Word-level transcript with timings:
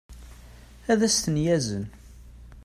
ad 0.91 0.99
as-ten-yazen 1.07 1.83